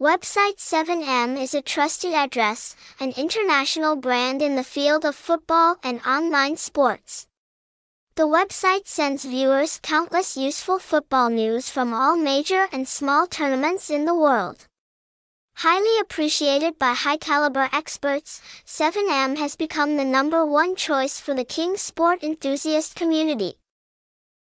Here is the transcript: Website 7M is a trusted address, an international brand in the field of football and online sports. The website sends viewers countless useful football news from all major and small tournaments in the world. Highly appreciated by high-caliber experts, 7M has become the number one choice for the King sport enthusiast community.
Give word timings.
Website 0.00 0.56
7M 0.56 1.38
is 1.38 1.52
a 1.52 1.60
trusted 1.60 2.14
address, 2.14 2.74
an 3.00 3.12
international 3.18 3.96
brand 3.96 4.40
in 4.40 4.56
the 4.56 4.64
field 4.64 5.04
of 5.04 5.14
football 5.14 5.76
and 5.82 6.00
online 6.06 6.56
sports. 6.56 7.26
The 8.14 8.22
website 8.22 8.86
sends 8.86 9.26
viewers 9.26 9.78
countless 9.82 10.38
useful 10.38 10.78
football 10.78 11.28
news 11.28 11.68
from 11.68 11.92
all 11.92 12.16
major 12.16 12.66
and 12.72 12.88
small 12.88 13.26
tournaments 13.26 13.90
in 13.90 14.06
the 14.06 14.14
world. 14.14 14.66
Highly 15.56 16.00
appreciated 16.00 16.78
by 16.78 16.94
high-caliber 16.94 17.68
experts, 17.70 18.40
7M 18.64 19.36
has 19.36 19.54
become 19.54 19.98
the 19.98 20.04
number 20.06 20.46
one 20.46 20.76
choice 20.76 21.20
for 21.20 21.34
the 21.34 21.44
King 21.44 21.76
sport 21.76 22.22
enthusiast 22.22 22.94
community. 22.94 23.59